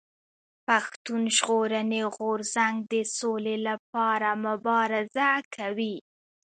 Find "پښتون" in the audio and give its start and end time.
0.67-1.21